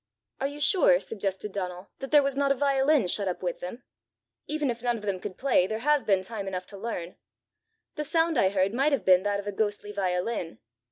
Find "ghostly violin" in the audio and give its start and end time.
9.51-10.57